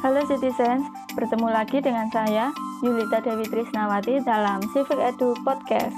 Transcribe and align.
Halo 0.00 0.24
citizens, 0.24 0.88
bertemu 1.12 1.52
lagi 1.52 1.76
dengan 1.76 2.08
saya 2.08 2.48
Yulita 2.80 3.20
Dewi 3.20 3.44
Trisnawati 3.44 4.24
dalam 4.24 4.64
Civic 4.72 4.96
Edu 4.96 5.36
Podcast. 5.44 5.92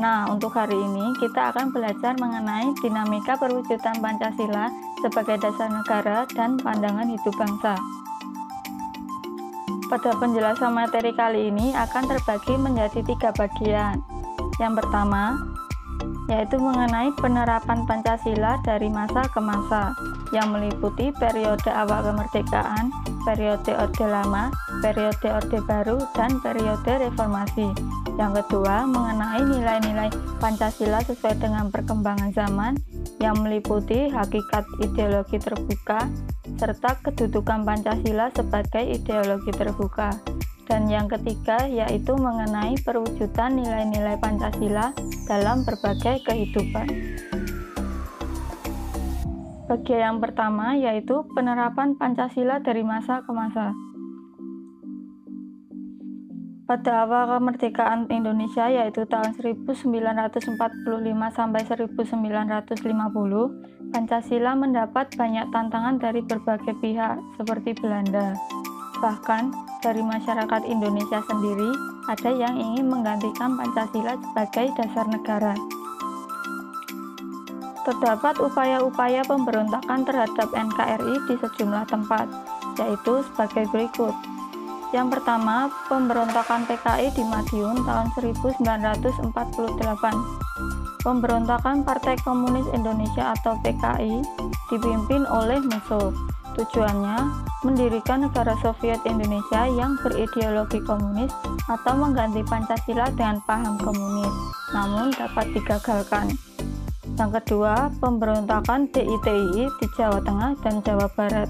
Nah, 0.00 0.32
untuk 0.32 0.56
hari 0.56 0.72
ini 0.72 1.12
kita 1.20 1.52
akan 1.52 1.68
belajar 1.68 2.16
mengenai 2.16 2.72
dinamika 2.80 3.36
perwujudan 3.36 4.00
Pancasila 4.00 4.72
sebagai 5.04 5.36
dasar 5.44 5.68
negara 5.68 6.24
dan 6.32 6.56
pandangan 6.56 7.04
hidup 7.04 7.36
bangsa. 7.36 7.76
Pada 9.92 10.16
penjelasan 10.16 10.72
materi 10.72 11.12
kali 11.12 11.52
ini 11.52 11.76
akan 11.76 12.16
terbagi 12.16 12.56
menjadi 12.56 13.04
tiga 13.04 13.28
bagian. 13.36 14.00
Yang 14.56 14.80
pertama, 14.80 15.36
yaitu 16.32 16.56
mengenai 16.56 17.12
penerapan 17.20 17.84
Pancasila 17.84 18.56
dari 18.64 18.88
masa 18.88 19.28
ke 19.28 19.40
masa 19.44 19.92
yang 20.32 20.48
meliputi 20.48 21.12
periode 21.12 21.68
awal 21.68 22.00
kemerdekaan, 22.08 22.88
periode 23.24 23.72
Orde 23.72 24.06
Lama, 24.06 24.52
periode 24.84 25.28
Orde 25.32 25.58
Baru, 25.64 25.98
dan 26.14 26.38
periode 26.44 26.92
reformasi. 27.08 27.72
Yang 28.14 28.46
kedua, 28.46 28.86
mengenai 28.86 29.42
nilai-nilai 29.42 30.08
Pancasila 30.38 31.02
sesuai 31.02 31.42
dengan 31.42 31.72
perkembangan 31.72 32.30
zaman 32.30 32.78
yang 33.18 33.34
meliputi 33.42 34.06
hakikat 34.12 34.62
ideologi 34.84 35.40
terbuka 35.40 36.06
serta 36.60 37.00
kedudukan 37.02 37.66
Pancasila 37.66 38.30
sebagai 38.30 38.84
ideologi 38.86 39.50
terbuka. 39.50 40.14
Dan 40.64 40.88
yang 40.88 41.10
ketiga 41.12 41.68
yaitu 41.68 42.16
mengenai 42.16 42.78
perwujudan 42.80 43.60
nilai-nilai 43.60 44.16
Pancasila 44.16 44.96
dalam 45.28 45.60
berbagai 45.66 46.24
kehidupan. 46.24 46.86
Bagian 49.74 50.14
yang 50.14 50.22
pertama 50.22 50.78
yaitu 50.78 51.26
penerapan 51.34 51.98
Pancasila 51.98 52.62
dari 52.62 52.86
masa 52.86 53.26
ke 53.26 53.34
masa. 53.34 53.74
Pada 56.62 57.02
awal 57.02 57.26
kemerdekaan 57.26 58.06
Indonesia 58.06 58.70
yaitu 58.70 59.02
tahun 59.10 59.34
1945 59.34 60.54
sampai 61.34 61.66
1950, 61.66 62.06
Pancasila 63.90 64.54
mendapat 64.54 65.10
banyak 65.18 65.50
tantangan 65.50 65.98
dari 65.98 66.22
berbagai 66.22 66.78
pihak 66.78 67.18
seperti 67.34 67.74
Belanda. 67.74 68.38
Bahkan 69.02 69.50
dari 69.82 70.06
masyarakat 70.06 70.70
Indonesia 70.70 71.18
sendiri 71.26 71.74
ada 72.14 72.30
yang 72.30 72.62
ingin 72.62 72.86
menggantikan 72.86 73.58
Pancasila 73.58 74.14
sebagai 74.22 74.70
dasar 74.78 75.10
negara. 75.10 75.58
Terdapat 77.84 78.40
upaya-upaya 78.40 79.20
pemberontakan 79.28 80.08
terhadap 80.08 80.48
NKRI 80.56 81.14
di 81.28 81.36
sejumlah 81.36 81.84
tempat, 81.84 82.24
yaitu 82.80 83.20
sebagai 83.28 83.68
berikut. 83.68 84.16
Yang 84.96 85.18
pertama, 85.18 85.68
pemberontakan 85.90 86.64
PKI 86.64 87.12
di 87.12 87.26
Madiun 87.28 87.82
tahun 87.84 88.08
1948. 88.16 89.36
Pemberontakan 91.04 91.84
Partai 91.84 92.16
Komunis 92.24 92.64
Indonesia 92.72 93.36
atau 93.36 93.58
PKI 93.60 94.24
dipimpin 94.72 95.28
oleh 95.28 95.60
Musso. 95.60 96.14
Tujuannya 96.54 97.18
mendirikan 97.66 98.24
negara 98.24 98.54
Soviet 98.62 99.02
Indonesia 99.04 99.66
yang 99.66 99.98
berideologi 100.00 100.78
komunis 100.86 101.34
atau 101.66 101.98
mengganti 101.98 102.46
Pancasila 102.46 103.10
dengan 103.12 103.42
paham 103.42 103.74
komunis, 103.82 104.32
namun 104.70 105.10
dapat 105.12 105.50
digagalkan. 105.50 106.53
Yang 107.14 107.30
kedua, 107.38 107.94
pemberontakan 108.02 108.90
DITII 108.90 109.70
di 109.70 109.86
Jawa 109.94 110.18
Tengah 110.18 110.58
dan 110.66 110.82
Jawa 110.82 111.06
Barat. 111.14 111.46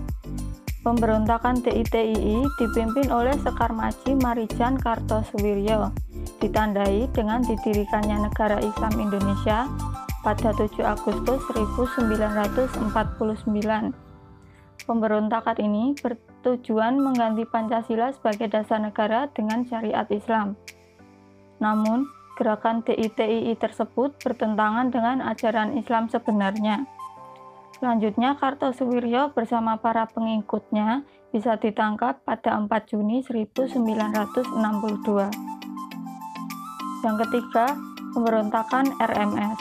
Pemberontakan 0.85 1.65
DITII 1.65 2.45
dipimpin 2.61 3.09
oleh 3.09 3.33
Sekar 3.41 3.73
Maji 3.73 4.13
Marijan 4.21 4.77
Kartosuwiryo, 4.77 5.89
ditandai 6.45 7.09
dengan 7.17 7.41
didirikannya 7.41 8.29
Negara 8.29 8.61
Islam 8.61 8.93
Indonesia 9.01 9.65
pada 10.21 10.53
7 10.53 10.85
Agustus 10.85 11.41
1949. 11.49 12.85
Pemberontakan 14.85 15.57
ini 15.65 15.97
bertujuan 15.97 17.01
mengganti 17.01 17.49
Pancasila 17.49 18.13
sebagai 18.13 18.53
dasar 18.53 18.85
negara 18.85 19.33
dengan 19.33 19.65
syariat 19.65 20.05
Islam. 20.13 20.61
Namun, 21.57 22.05
gerakan 22.35 22.83
DITII 22.83 23.55
tersebut 23.59 24.19
bertentangan 24.23 24.91
dengan 24.91 25.23
ajaran 25.23 25.79
Islam 25.79 26.11
sebenarnya. 26.11 26.87
Selanjutnya, 27.79 28.39
Kartosuwiryo 28.39 29.35
bersama 29.35 29.77
para 29.77 30.07
pengikutnya 30.07 31.03
bisa 31.35 31.59
ditangkap 31.59 32.23
pada 32.23 32.55
4 32.57 32.71
Juni 32.87 33.27
1962. 33.27 35.27
Yang 37.03 37.17
ketiga, 37.27 37.75
pemberontakan 38.15 38.95
RMS. 39.03 39.59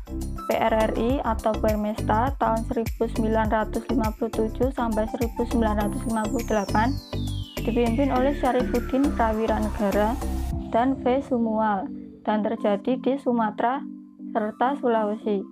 PRRI 0.48 1.20
atau 1.22 1.52
Permesta 1.54 2.34
tahun 2.38 2.64
1957 2.66 4.74
sampai 4.74 5.06
1958 5.10 7.62
dipimpin 7.62 8.10
oleh 8.10 8.34
Syarifuddin 8.38 9.14
Prawiranegara 9.14 10.18
dan 10.74 10.98
V. 11.00 11.22
Sumual 11.22 11.86
dan 12.26 12.42
terjadi 12.42 12.98
di 12.98 13.14
Sumatera 13.22 13.82
serta 14.32 14.80
Sulawesi. 14.80 15.44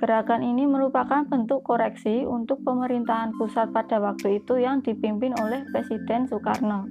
Gerakan 0.00 0.40
ini 0.40 0.64
merupakan 0.64 1.28
bentuk 1.28 1.60
koreksi 1.60 2.24
untuk 2.24 2.64
pemerintahan 2.64 3.36
pusat 3.36 3.68
pada 3.68 4.00
waktu 4.00 4.40
itu 4.40 4.56
yang 4.56 4.80
dipimpin 4.80 5.36
oleh 5.36 5.60
Presiden 5.68 6.24
Soekarno. 6.24 6.88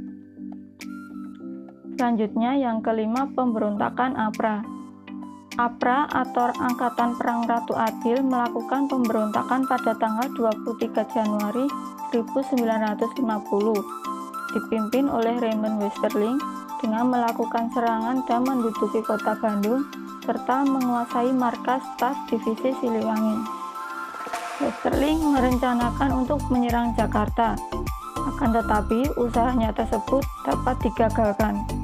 Selanjutnya 1.97 2.55
yang 2.55 2.85
kelima 2.85 3.27
pemberontakan 3.33 4.15
APRA. 4.15 4.78
APRA 5.59 6.07
atau 6.07 6.55
Angkatan 6.55 7.19
Perang 7.19 7.43
Ratu 7.43 7.75
Adil 7.75 8.23
melakukan 8.23 8.87
pemberontakan 8.87 9.67
pada 9.67 9.91
tanggal 9.99 10.31
23 10.31 11.03
Januari 11.11 11.67
1950 12.15 13.19
dipimpin 14.55 15.11
oleh 15.11 15.35
Raymond 15.35 15.83
Westerling 15.83 16.39
dengan 16.79 17.11
melakukan 17.11 17.67
serangan 17.75 18.23
dan 18.23 18.47
menduduki 18.47 19.03
kota 19.03 19.35
Bandung 19.35 19.83
serta 20.23 20.63
menguasai 20.63 21.35
markas 21.35 21.83
staf 21.99 22.15
divisi 22.31 22.71
Siliwangi. 22.79 23.43
Westerling 24.63 25.19
merencanakan 25.35 26.23
untuk 26.23 26.39
menyerang 26.47 26.95
Jakarta, 26.95 27.59
akan 28.15 28.49
tetapi 28.55 29.11
usahanya 29.19 29.75
tersebut 29.75 30.23
dapat 30.47 30.75
digagalkan. 30.83 31.78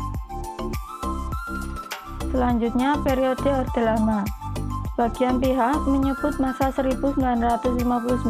Selanjutnya, 2.36 3.00
periode 3.00 3.48
Orde 3.48 3.80
Lama. 3.80 4.20
Sebagian 4.92 5.40
pihak 5.40 5.88
menyebut 5.88 6.36
masa 6.36 6.68
1959 6.68 8.28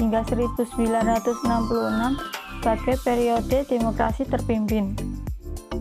hingga 0.00 0.20
1966 0.24 2.16
sebagai 2.56 2.96
periode 3.04 3.58
demokrasi 3.68 4.24
terpimpin. 4.24 4.96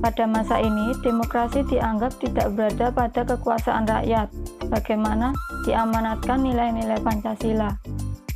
Pada 0.03 0.27
masa 0.27 0.59
ini, 0.59 0.99
demokrasi 0.99 1.63
dianggap 1.71 2.19
tidak 2.19 2.51
berada 2.59 2.91
pada 2.91 3.23
kekuasaan 3.23 3.87
rakyat, 3.87 4.27
bagaimana 4.67 5.31
diamanatkan 5.63 6.43
nilai-nilai 6.43 6.99
Pancasila, 6.99 7.79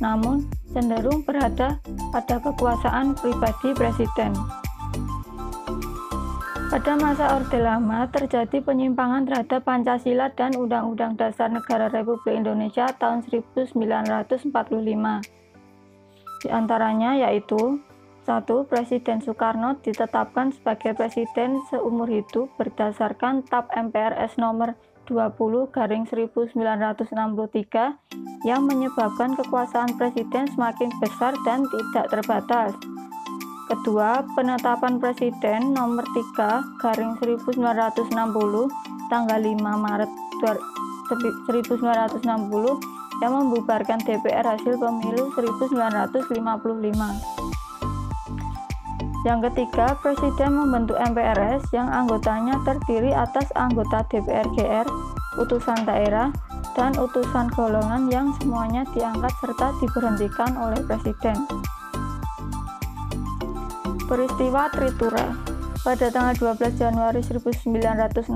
namun 0.00 0.48
cenderung 0.72 1.28
berada 1.28 1.76
pada 2.08 2.40
kekuasaan 2.40 3.12
pribadi 3.20 3.76
presiden. 3.76 4.32
Pada 6.70 6.94
masa 6.94 7.34
Orde 7.34 7.58
Lama 7.58 8.06
terjadi 8.14 8.62
penyimpangan 8.62 9.26
terhadap 9.26 9.66
Pancasila 9.66 10.30
dan 10.38 10.54
Undang-Undang 10.54 11.18
Dasar 11.18 11.50
Negara 11.50 11.90
Republik 11.90 12.30
Indonesia 12.30 12.86
tahun 12.94 13.26
1945. 13.26 13.74
Di 16.38 16.46
antaranya 16.46 17.18
yaitu 17.26 17.82
Satu, 18.22 18.70
Presiden 18.70 19.18
Soekarno 19.18 19.82
ditetapkan 19.82 20.54
sebagai 20.54 20.94
presiden 20.94 21.58
seumur 21.74 22.06
hidup 22.06 22.46
berdasarkan 22.54 23.42
TAP 23.50 23.66
MPRS 23.74 24.38
nomor 24.38 24.78
20 25.10 25.74
garing 25.74 26.06
1963 26.06 26.54
yang 28.46 28.62
menyebabkan 28.62 29.34
kekuasaan 29.34 29.98
presiden 29.98 30.46
semakin 30.54 30.94
besar 31.02 31.34
dan 31.42 31.66
tidak 31.66 32.14
terbatas. 32.14 32.78
Kedua, 33.70 34.26
penetapan 34.34 34.98
presiden 34.98 35.70
nomor 35.70 36.02
3 36.02 36.82
garing 36.82 37.14
1960 37.22 38.10
tanggal 39.06 39.38
5 39.38 39.62
Maret 39.62 40.10
1960 40.42 42.18
yang 43.22 43.32
membubarkan 43.38 44.02
DPR 44.02 44.42
hasil 44.42 44.74
pemilu 44.74 45.30
1955. 45.38 46.42
Yang 49.22 49.52
ketiga, 49.52 49.94
Presiden 50.02 50.50
membentuk 50.56 50.98
MPRS 50.98 51.70
yang 51.70 51.86
anggotanya 51.94 52.58
terdiri 52.66 53.14
atas 53.14 53.54
anggota 53.54 54.02
DPR 54.10 54.50
GR, 54.50 54.88
utusan 55.38 55.86
daerah, 55.86 56.34
dan 56.74 56.98
utusan 56.98 57.46
golongan 57.54 58.10
yang 58.10 58.34
semuanya 58.42 58.82
diangkat 58.90 59.30
serta 59.38 59.78
diberhentikan 59.78 60.58
oleh 60.58 60.82
Presiden. 60.88 61.36
Peristiwa 64.10 64.66
Tritura 64.74 65.38
pada 65.86 66.10
tanggal 66.10 66.34
12 66.58 66.82
Januari 66.82 67.22
1966 67.22 68.26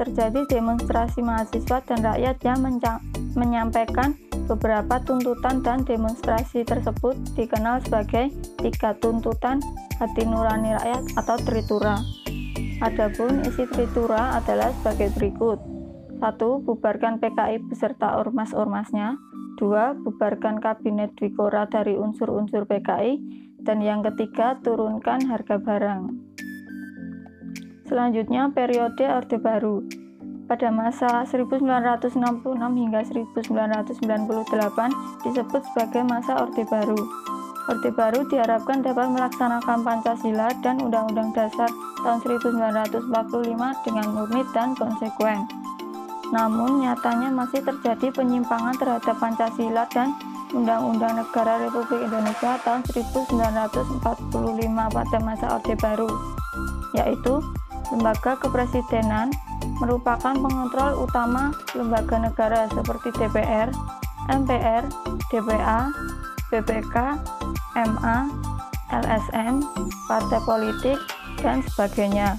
terjadi 0.00 0.40
demonstrasi 0.48 1.20
mahasiswa 1.20 1.78
dan 1.84 2.00
rakyat 2.00 2.40
yang 2.40 2.58
menyampaikan 3.36 4.16
Beberapa 4.50 4.98
tuntutan 5.06 5.62
dan 5.62 5.86
demonstrasi 5.86 6.66
tersebut 6.66 7.14
dikenal 7.38 7.78
sebagai 7.86 8.34
tiga 8.58 8.92
tuntutan 8.98 9.62
hati 10.02 10.26
nurani 10.26 10.74
rakyat 10.74 11.14
atau 11.14 11.36
tritura. 11.40 12.02
Adapun 12.82 13.46
isi 13.46 13.62
tritura 13.70 14.34
adalah 14.42 14.74
sebagai 14.82 15.14
berikut. 15.14 15.62
1. 16.18 16.66
Bubarkan 16.66 17.22
PKI 17.22 17.70
beserta 17.70 18.18
ormas-ormasnya. 18.18 19.14
2. 19.62 20.02
Bubarkan 20.02 20.58
kabinet 20.58 21.14
Dwikora 21.14 21.70
dari 21.70 21.94
unsur-unsur 21.94 22.66
PKI. 22.66 23.22
Dan 23.62 23.78
yang 23.78 24.02
ketiga, 24.02 24.58
turunkan 24.62 25.22
harga 25.30 25.58
barang. 25.58 26.10
Selanjutnya, 27.86 28.50
periode 28.50 29.06
Orde 29.06 29.38
Baru 29.38 29.86
pada 30.50 30.68
masa 30.68 31.24
1966 31.24 32.18
hingga 32.58 33.00
1998 33.08 35.24
disebut 35.24 35.62
sebagai 35.72 36.02
masa 36.04 36.42
Orde 36.42 36.66
Baru. 36.68 36.98
Orde 37.70 37.90
Baru 37.94 38.26
diharapkan 38.26 38.82
dapat 38.82 39.06
melaksanakan 39.14 39.86
Pancasila 39.86 40.50
dan 40.60 40.82
Undang-Undang 40.82 41.30
Dasar 41.32 41.70
tahun 42.02 42.18
1945 42.42 43.06
dengan 43.86 44.06
murni 44.10 44.42
dan 44.50 44.74
konsekuen. 44.74 45.46
Namun, 46.34 46.82
nyatanya 46.82 47.30
masih 47.30 47.62
terjadi 47.62 48.10
penyimpangan 48.10 48.74
terhadap 48.80 49.14
Pancasila 49.20 49.84
dan 49.92 50.16
Undang-Undang 50.52 51.24
Negara 51.24 51.64
Republik 51.64 52.04
Indonesia 52.04 52.60
tahun 52.60 52.84
1945 52.92 54.04
pada 54.92 55.16
masa 55.24 55.46
Orde 55.56 55.74
Baru, 55.80 56.10
yaitu 56.92 57.40
lembaga 57.88 58.36
kepresidenan, 58.36 59.32
merupakan 59.80 60.36
pengontrol 60.36 61.08
utama 61.08 61.56
lembaga 61.72 62.16
negara 62.20 62.68
seperti 62.72 63.08
DPR, 63.16 63.72
MPR, 64.28 64.84
DPA, 65.32 65.90
BPK, 66.52 66.96
MA, 67.76 68.16
LSM, 68.92 69.64
partai 70.04 70.40
politik, 70.44 71.00
dan 71.40 71.64
sebagainya. 71.64 72.36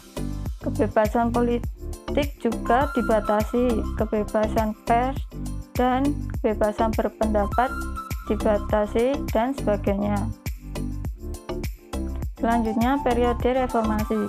Kebebasan 0.62 1.34
politik 1.34 2.30
juga 2.40 2.88
dibatasi, 2.94 3.84
kebebasan 3.98 4.78
pers 4.86 5.18
dan 5.74 6.14
kebebasan 6.40 6.94
berpendapat 6.94 7.74
dibatasi, 8.30 9.16
dan 9.32 9.56
sebagainya. 9.56 10.16
Selanjutnya, 12.40 13.00
periode 13.00 13.50
reformasi. 13.56 14.28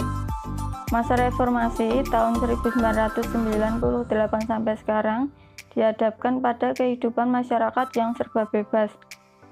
Masa 0.95 1.19
reformasi 1.19 2.07
tahun 2.07 2.39
1998 2.39 4.07
sampai 4.47 4.75
sekarang 4.79 5.35
dihadapkan 5.75 6.39
pada 6.39 6.71
kehidupan 6.71 7.35
masyarakat 7.35 7.91
yang 7.99 8.15
serba 8.15 8.47
bebas. 8.47 8.95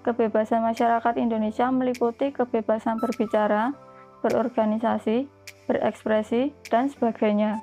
Kebebasan 0.06 0.62
masyarakat 0.62 1.14
Indonesia 1.18 1.66
meliputi 1.74 2.30
kebebasan 2.30 3.02
berbicara, 3.02 3.74
berorganisasi, 4.22 5.26
berekspresi, 5.66 6.54
dan 6.70 6.90
sebagainya. 6.90 7.58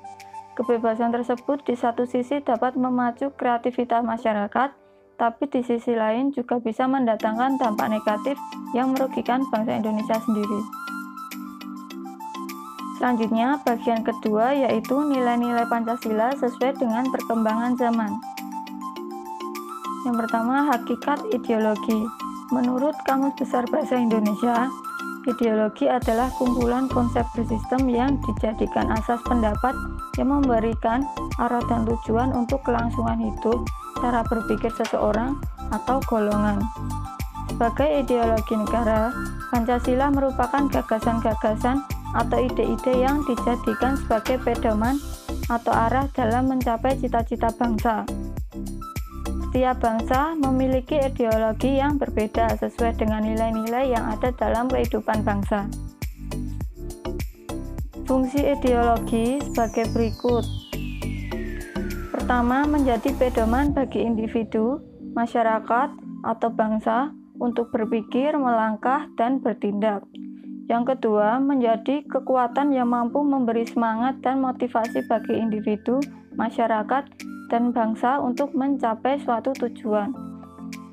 Kebebasan 0.59 1.15
tersebut 1.15 1.63
di 1.63 1.79
satu 1.79 2.03
sisi 2.03 2.43
dapat 2.43 2.75
memacu 2.75 3.31
kreativitas 3.31 4.03
masyarakat, 4.03 4.75
tapi 5.19 5.51
di 5.51 5.59
sisi 5.59 5.91
lain 5.91 6.31
juga 6.31 6.63
bisa 6.63 6.87
mendatangkan 6.87 7.59
dampak 7.59 7.91
negatif 7.91 8.39
yang 8.71 8.95
merugikan 8.95 9.43
bangsa 9.51 9.75
Indonesia 9.75 10.15
sendiri. 10.23 10.61
Selanjutnya, 12.95 13.59
bagian 13.63 14.03
kedua 14.03 14.55
yaitu 14.55 14.95
nilai-nilai 14.95 15.67
Pancasila 15.67 16.35
sesuai 16.35 16.79
dengan 16.79 17.07
perkembangan 17.11 17.75
zaman. 17.75 18.11
Yang 20.07 20.15
pertama, 20.23 20.67
hakikat 20.71 21.19
ideologi. 21.35 22.07
Menurut 22.51 22.95
Kamus 23.07 23.35
Besar 23.39 23.67
Bahasa 23.71 23.99
Indonesia, 23.99 24.67
ideologi 25.27 25.87
adalah 25.87 26.27
kumpulan 26.35 26.91
konsep 26.91 27.23
bersistem 27.35 27.87
yang 27.87 28.19
dijadikan 28.23 28.91
asas 28.91 29.19
pendapat 29.27 29.75
yang 30.19 30.35
memberikan 30.35 31.03
arah 31.39 31.63
dan 31.71 31.87
tujuan 31.87 32.35
untuk 32.35 32.59
kelangsungan 32.67 33.19
hidup, 33.19 33.63
cara 33.99 34.25
berpikir 34.25 34.71
seseorang 34.73 35.39
atau 35.69 36.01
golongan. 36.07 36.63
Sebagai 37.49 38.03
ideologi 38.03 38.55
negara, 38.55 39.11
Pancasila 39.51 40.07
merupakan 40.13 40.69
gagasan-gagasan 40.71 41.83
atau 42.15 42.37
ide-ide 42.41 42.93
yang 43.05 43.21
dijadikan 43.27 43.99
sebagai 43.99 44.41
pedoman 44.41 44.97
atau 45.49 45.73
arah 45.73 46.05
dalam 46.13 46.49
mencapai 46.49 46.97
cita-cita 46.97 47.49
bangsa. 47.53 48.05
Setiap 49.49 49.81
bangsa 49.81 50.37
memiliki 50.37 51.01
ideologi 51.01 51.81
yang 51.81 51.97
berbeda 51.97 52.53
sesuai 52.61 53.01
dengan 53.01 53.25
nilai-nilai 53.25 53.97
yang 53.97 54.05
ada 54.13 54.29
dalam 54.37 54.69
kehidupan 54.69 55.25
bangsa. 55.25 55.65
Fungsi 58.05 58.45
ideologi 58.45 59.41
sebagai 59.41 59.89
berikut. 59.93 60.58
Pertama, 62.29 62.61
menjadi 62.61 63.09
pedoman 63.17 63.73
bagi 63.73 64.05
individu, 64.05 64.77
masyarakat, 65.17 65.89
atau 66.21 66.49
bangsa 66.53 67.09
untuk 67.41 67.73
berpikir, 67.73 68.37
melangkah, 68.37 69.09
dan 69.17 69.41
bertindak. 69.41 70.05
Yang 70.69 70.93
kedua, 70.93 71.41
menjadi 71.41 72.05
kekuatan 72.05 72.69
yang 72.69 72.93
mampu 72.93 73.25
memberi 73.25 73.65
semangat 73.65 74.21
dan 74.21 74.45
motivasi 74.45 75.09
bagi 75.09 75.41
individu, 75.41 75.97
masyarakat, 76.37 77.09
dan 77.49 77.73
bangsa 77.73 78.21
untuk 78.21 78.53
mencapai 78.53 79.17
suatu 79.25 79.49
tujuan. 79.65 80.13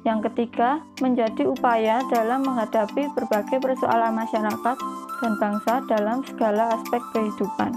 Yang 0.09 0.33
ketiga, 0.33 0.81
menjadi 1.05 1.53
upaya 1.53 2.01
dalam 2.09 2.49
menghadapi 2.49 3.13
berbagai 3.13 3.61
persoalan 3.61 4.25
masyarakat 4.25 4.77
dan 5.21 5.33
bangsa 5.37 5.85
dalam 5.85 6.25
segala 6.25 6.81
aspek 6.81 7.05
kehidupan. 7.13 7.77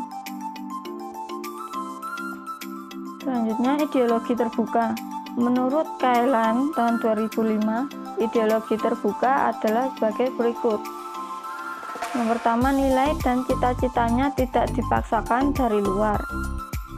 Selanjutnya, 3.30 3.78
ideologi 3.78 4.34
terbuka. 4.34 4.98
Menurut 5.38 5.86
Kailan 6.02 6.74
tahun 6.74 6.98
2005, 6.98 7.86
ideologi 8.18 8.74
terbuka 8.74 9.54
adalah 9.54 9.94
sebagai 9.94 10.34
berikut. 10.34 10.82
Yang 12.18 12.28
pertama, 12.34 12.74
nilai 12.74 13.14
dan 13.22 13.46
cita-citanya 13.46 14.34
tidak 14.34 14.74
dipaksakan 14.74 15.54
dari 15.54 15.78
luar. 15.78 16.18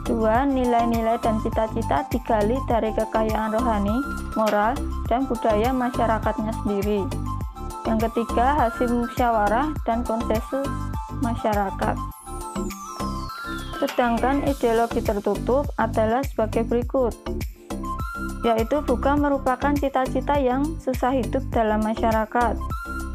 Dua, 0.08 0.48
nilai-nilai 0.48 1.20
dan 1.20 1.36
cita-cita 1.44 2.08
digali 2.08 2.56
dari 2.64 2.96
kekayaan 2.96 3.52
rohani, 3.52 4.00
moral, 4.32 4.72
dan 5.12 5.28
budaya 5.28 5.68
masyarakatnya 5.68 6.56
sendiri. 6.64 7.04
Yang 7.84 8.08
ketiga, 8.08 8.56
hasil 8.56 8.88
musyawarah 8.88 9.76
dan 9.84 10.00
konsensus 10.00 10.64
masyarakat. 11.20 12.21
Sedangkan 13.82 14.46
ideologi 14.46 15.02
tertutup 15.02 15.66
adalah 15.74 16.22
sebagai 16.22 16.62
berikut, 16.70 17.18
yaitu 18.46 18.78
bukan 18.86 19.18
merupakan 19.18 19.74
cita-cita 19.74 20.38
yang 20.38 20.62
susah 20.78 21.10
hidup 21.10 21.42
dalam 21.50 21.82
masyarakat, 21.82 22.54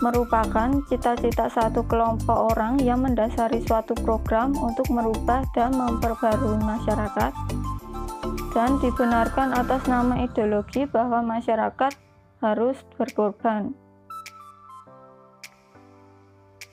merupakan 0.03 0.75
cita-cita 0.91 1.47
satu 1.47 1.87
kelompok 1.87 2.51
orang 2.51 2.83
yang 2.83 2.99
mendasari 2.99 3.63
suatu 3.63 3.95
program 4.03 4.51
untuk 4.59 4.91
merubah 4.91 5.47
dan 5.55 5.71
memperbarui 5.71 6.59
masyarakat 6.59 7.31
dan 8.51 8.75
dibenarkan 8.83 9.55
atas 9.55 9.87
nama 9.87 10.19
ideologi 10.19 10.83
bahwa 10.83 11.23
masyarakat 11.23 11.95
harus 12.43 12.75
berkorban. 12.99 13.71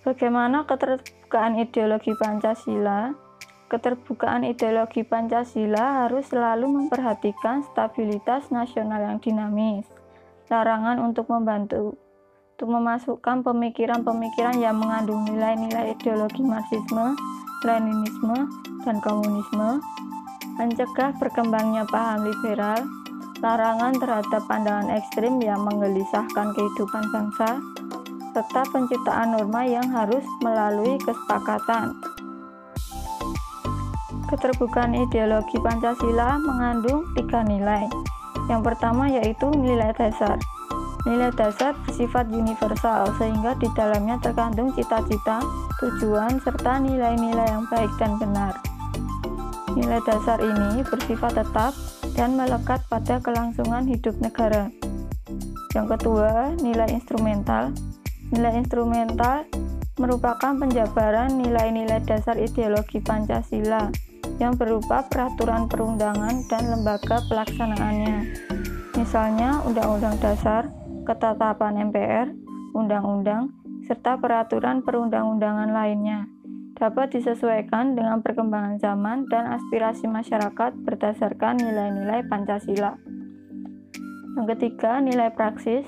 Bagaimana 0.03 0.67
keterbukaan 0.67 1.63
ideologi 1.63 2.11
Pancasila? 2.19 3.24
Keterbukaan 3.65 4.45
ideologi 4.45 5.03
Pancasila 5.03 6.05
harus 6.05 6.29
selalu 6.29 6.69
memperhatikan 6.69 7.65
stabilitas 7.65 8.53
nasional 8.53 9.01
yang 9.01 9.19
dinamis. 9.19 9.89
Larangan 10.53 11.01
untuk 11.01 11.33
membantu 11.33 11.97
untuk 12.55 12.71
memasukkan 12.71 13.43
pemikiran-pemikiran 13.43 14.63
yang 14.63 14.79
mengandung 14.79 15.27
nilai-nilai 15.27 15.91
ideologi 15.99 16.39
Marxisme, 16.39 17.19
Leninisme, 17.67 18.47
dan 18.87 19.03
Komunisme, 19.03 19.83
mencegah 20.55 21.11
berkembangnya 21.19 21.83
paham 21.91 22.31
liberal, 22.31 22.87
larangan 23.43 23.99
terhadap 23.99 24.47
pandangan 24.47 24.87
ekstrim 24.95 25.43
yang 25.43 25.67
menggelisahkan 25.67 26.55
kehidupan 26.55 27.05
bangsa, 27.11 27.59
serta 28.31 28.63
penciptaan 28.71 29.35
norma 29.35 29.67
yang 29.67 29.91
harus 29.91 30.23
melalui 30.39 30.95
kesepakatan. 31.03 32.14
Keterbukaan 34.35 34.99
ideologi 34.99 35.63
Pancasila 35.63 36.35
mengandung 36.43 37.07
tiga 37.15 37.47
nilai. 37.47 37.87
Yang 38.51 38.67
pertama 38.67 39.07
yaitu 39.07 39.47
nilai 39.55 39.95
dasar. 39.95 40.43
Nilai 41.07 41.31
dasar 41.39 41.79
bersifat 41.87 42.27
universal 42.35 43.15
sehingga 43.15 43.55
di 43.63 43.71
dalamnya 43.79 44.19
terkandung 44.19 44.75
cita-cita, 44.75 45.39
tujuan, 45.79 46.43
serta 46.43 46.83
nilai-nilai 46.83 47.47
yang 47.47 47.63
baik 47.71 47.95
dan 47.95 48.19
benar. 48.19 48.59
Nilai 49.79 50.03
dasar 50.03 50.43
ini 50.43 50.83
bersifat 50.83 51.39
tetap 51.39 51.71
dan 52.19 52.35
melekat 52.35 52.83
pada 52.91 53.23
kelangsungan 53.23 53.87
hidup 53.87 54.19
negara. 54.19 54.67
Yang 55.79 55.95
kedua, 55.95 56.59
nilai 56.59 56.91
instrumental 56.91 57.71
Nilai 58.35 58.59
instrumental 58.59 59.47
merupakan 59.95 60.59
penjabaran 60.59 61.39
nilai-nilai 61.39 62.03
dasar 62.03 62.35
ideologi 62.35 62.99
Pancasila 62.99 63.95
yang 64.43 64.59
berupa 64.59 65.07
peraturan 65.07 65.71
perundangan 65.71 66.43
dan 66.51 66.63
lembaga 66.71 67.23
pelaksanaannya. 67.31 68.19
Misalnya 68.99 69.63
Undang-Undang 69.67 70.17
Dasar, 70.23 70.71
Ketetapan 71.05 71.93
MPR, 71.93 72.33
Undang-Undang, 72.73 73.53
serta 73.85 74.17
peraturan 74.17 74.81
perundang-undangan 74.81 75.69
lainnya 75.69 76.25
dapat 76.75 77.15
disesuaikan 77.15 77.95
dengan 77.95 78.19
perkembangan 78.19 78.83
zaman 78.83 79.31
dan 79.31 79.47
aspirasi 79.55 80.11
masyarakat 80.11 80.75
berdasarkan 80.83 81.63
nilai-nilai 81.63 82.27
Pancasila. 82.27 82.99
Yang 84.35 84.47
ketiga, 84.59 84.99
nilai 84.99 85.31
praksis 85.31 85.87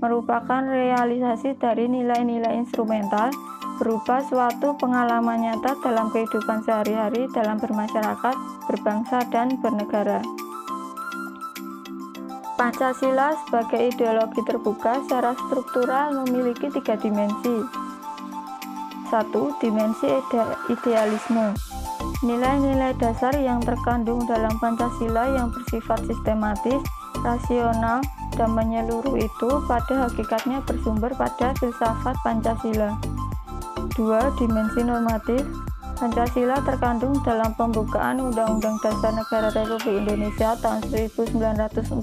merupakan 0.00 0.64
realisasi 0.64 1.60
dari 1.60 1.88
nilai-nilai 1.88 2.56
instrumental 2.56 3.28
berupa 3.78 4.22
suatu 4.22 4.78
pengalaman 4.78 5.42
nyata 5.42 5.74
dalam 5.82 6.10
kehidupan 6.14 6.62
sehari-hari 6.62 7.26
dalam 7.34 7.58
bermasyarakat, 7.58 8.36
berbangsa, 8.70 9.26
dan 9.30 9.58
bernegara. 9.58 10.22
Pancasila 12.54 13.34
sebagai 13.44 13.90
ideologi 13.90 14.38
terbuka 14.46 15.02
secara 15.02 15.34
struktural 15.34 16.22
memiliki 16.22 16.70
tiga 16.70 16.94
dimensi. 16.94 17.66
Satu, 19.10 19.58
dimensi 19.58 20.06
ide 20.06 20.42
idealisme. 20.70 21.50
Nilai-nilai 22.22 22.94
dasar 22.96 23.34
yang 23.36 23.58
terkandung 23.58 24.22
dalam 24.24 24.54
Pancasila 24.62 25.34
yang 25.34 25.50
bersifat 25.50 26.06
sistematis, 26.06 26.78
rasional, 27.26 28.00
dan 28.38 28.50
menyeluruh 28.54 29.18
itu 29.18 29.50
pada 29.66 30.06
hakikatnya 30.06 30.62
bersumber 30.62 31.10
pada 31.18 31.52
filsafat 31.58 32.14
Pancasila. 32.22 33.13
Dua, 33.94 34.26
dimensi 34.34 34.82
normatif. 34.82 35.46
Pancasila 35.94 36.58
terkandung 36.66 37.22
dalam 37.22 37.54
pembukaan 37.54 38.18
Undang-Undang 38.18 38.82
Dasar 38.82 39.14
Negara 39.14 39.54
Republik 39.54 40.02
Indonesia 40.02 40.58
tahun 40.58 40.82
1945 40.90 42.02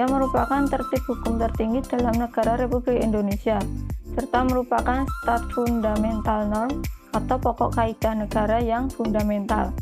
yang 0.00 0.08
merupakan 0.08 0.64
tertib 0.64 1.04
hukum 1.04 1.36
tertinggi 1.36 1.84
dalam 1.92 2.16
negara 2.16 2.56
Republik 2.56 3.04
Indonesia 3.04 3.60
serta 4.16 4.48
merupakan 4.48 5.04
stat 5.20 5.44
fundamental 5.52 6.48
norm 6.48 6.80
atau 7.12 7.36
pokok 7.36 7.76
kaidah 7.76 8.16
negara 8.16 8.56
yang 8.64 8.88
fundamental. 8.88 9.76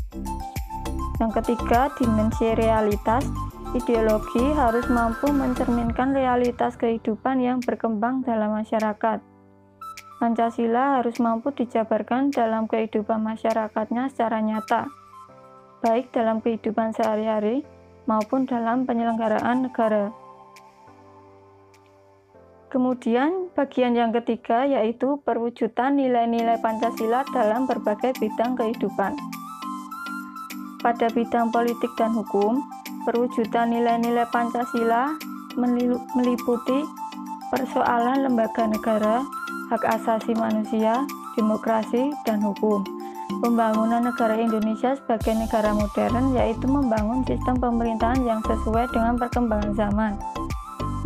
Yang 1.23 1.31
ketiga, 1.39 1.87
dimensi 1.95 2.51
realitas 2.59 3.23
Ideologi 3.69 4.41
harus 4.57 4.89
mampu 4.89 5.29
mencerminkan 5.29 6.09
realitas 6.17 6.73
kehidupan 6.73 7.37
yang 7.37 7.61
berkembang 7.61 8.25
dalam 8.25 8.57
masyarakat. 8.57 9.28
Pancasila 10.19 10.99
harus 10.99 11.15
mampu 11.23 11.55
dijabarkan 11.55 12.35
dalam 12.35 12.67
kehidupan 12.67 13.23
masyarakatnya 13.23 14.11
secara 14.11 14.43
nyata, 14.43 14.91
baik 15.79 16.11
dalam 16.11 16.43
kehidupan 16.43 16.91
sehari-hari 16.91 17.63
maupun 18.03 18.43
dalam 18.43 18.83
penyelenggaraan 18.83 19.71
negara. 19.71 20.11
Kemudian, 22.69 23.49
bagian 23.55 23.95
yang 23.95 24.11
ketiga 24.11 24.67
yaitu 24.67 25.17
perwujudan 25.23 25.97
nilai-nilai 25.97 26.59
Pancasila 26.59 27.23
dalam 27.31 27.65
berbagai 27.65 28.13
bidang 28.19 28.59
kehidupan. 28.59 29.15
Pada 30.83 31.07
bidang 31.09 31.49
politik 31.49 31.89
dan 31.97 32.13
hukum, 32.13 32.61
Perwujudan 33.09 33.71
nilai-nilai 33.71 34.27
Pancasila 34.27 35.15
meliputi 36.13 36.83
persoalan 37.47 38.27
lembaga 38.27 38.67
negara, 38.67 39.23
hak 39.69 39.85
asasi 39.85 40.33
manusia, 40.33 41.05
demokrasi, 41.37 42.09
dan 42.25 42.41
hukum. 42.41 42.81
Pembangunan 43.45 44.09
negara 44.09 44.33
Indonesia 44.33 44.97
sebagai 44.97 45.37
negara 45.37 45.69
modern 45.69 46.33
yaitu 46.33 46.65
membangun 46.65 47.21
sistem 47.29 47.61
pemerintahan 47.61 48.25
yang 48.25 48.41
sesuai 48.41 48.89
dengan 48.89 49.21
perkembangan 49.21 49.73
zaman, 49.77 50.13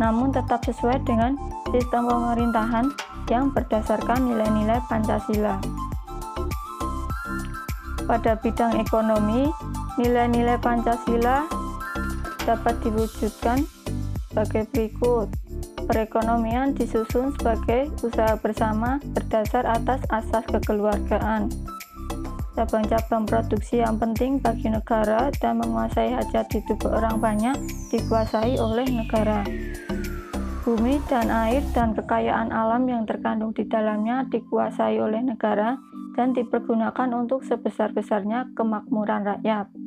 namun 0.00 0.32
tetap 0.32 0.64
sesuai 0.64 1.04
dengan 1.04 1.36
sistem 1.68 2.08
pemerintahan 2.08 2.88
yang 3.28 3.52
berdasarkan 3.52 4.24
nilai-nilai 4.24 4.80
Pancasila. 4.88 5.60
Pada 8.08 8.36
bidang 8.40 8.80
ekonomi, 8.80 9.52
nilai-nilai 10.00 10.56
Pancasila 10.60 11.44
dapat 12.48 12.80
diwujudkan 12.84 13.64
sebagai 14.32 14.64
berikut. 14.72 15.43
Perekonomian 15.84 16.72
disusun 16.72 17.36
sebagai 17.36 17.92
usaha 18.00 18.40
bersama 18.40 18.96
berdasar 19.12 19.68
atas 19.68 20.00
asas 20.08 20.44
kekeluargaan. 20.48 21.52
Cabang-cabang 22.56 23.28
produksi 23.28 23.82
yang 23.82 24.00
penting 24.00 24.40
bagi 24.40 24.72
negara 24.72 25.28
dan 25.42 25.60
menguasai 25.60 26.14
hajat 26.14 26.46
hidup 26.54 26.86
orang 26.88 27.20
banyak 27.20 27.56
dikuasai 27.92 28.56
oleh 28.56 28.86
negara. 28.88 29.44
Bumi 30.64 30.96
dan 31.12 31.28
air 31.28 31.60
dan 31.76 31.92
kekayaan 31.92 32.48
alam 32.48 32.88
yang 32.88 33.04
terkandung 33.04 33.52
di 33.52 33.68
dalamnya 33.68 34.24
dikuasai 34.32 34.96
oleh 34.96 35.20
negara 35.20 35.76
dan 36.16 36.32
dipergunakan 36.32 37.12
untuk 37.12 37.44
sebesar-besarnya 37.44 38.56
kemakmuran 38.56 39.28
rakyat. 39.28 39.83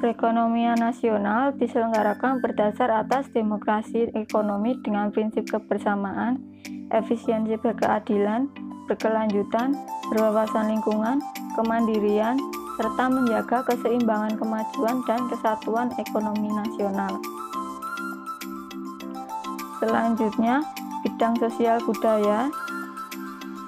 Perekonomian 0.00 0.80
nasional 0.80 1.52
diselenggarakan 1.60 2.40
berdasar 2.40 2.88
atas 2.88 3.28
demokrasi 3.36 4.08
ekonomi 4.16 4.80
dengan 4.80 5.12
prinsip 5.12 5.44
kebersamaan, 5.44 6.40
efisiensi 6.88 7.60
berkeadilan, 7.60 8.48
berkelanjutan, 8.88 9.76
berwawasan 10.08 10.72
lingkungan, 10.72 11.20
kemandirian, 11.52 12.40
serta 12.80 13.12
menjaga 13.12 13.60
keseimbangan 13.68 14.40
kemajuan 14.40 15.04
dan 15.04 15.20
kesatuan 15.28 15.92
ekonomi 16.00 16.48
nasional. 16.48 17.20
Selanjutnya, 19.84 20.64
bidang 21.04 21.36
sosial 21.36 21.76
budaya, 21.84 22.48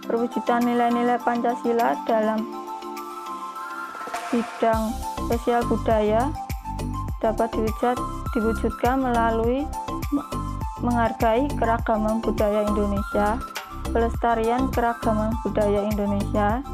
perwujudan 0.08 0.64
nilai-nilai 0.64 1.20
Pancasila 1.20 1.92
dalam 2.08 2.61
bidang 4.32 4.96
sosial 5.28 5.60
budaya 5.68 6.32
dapat 7.20 7.52
diwujud, 7.54 7.96
diwujudkan 8.34 8.98
melalui 8.98 9.62
menghargai 10.82 11.46
keragaman 11.54 12.18
budaya 12.18 12.66
Indonesia, 12.66 13.38
pelestarian 13.94 14.66
keragaman 14.74 15.30
budaya 15.46 15.86
Indonesia, 15.86 16.64